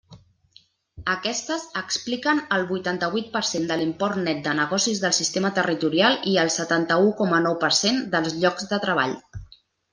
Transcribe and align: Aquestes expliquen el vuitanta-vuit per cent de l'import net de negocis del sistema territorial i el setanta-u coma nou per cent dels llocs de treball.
Aquestes 1.15 1.65
expliquen 1.81 2.41
el 2.57 2.65
vuitanta-vuit 2.71 3.27
per 3.35 3.43
cent 3.51 3.69
de 3.73 3.77
l'import 3.83 4.19
net 4.29 4.41
de 4.49 4.57
negocis 4.61 5.03
del 5.05 5.15
sistema 5.19 5.53
territorial 5.61 6.19
i 6.35 6.37
el 6.47 6.53
setanta-u 6.59 7.15
coma 7.23 7.47
nou 7.49 7.63
per 7.67 7.73
cent 7.85 8.05
dels 8.17 8.39
llocs 8.43 8.71
de 8.75 8.85
treball. 8.89 9.19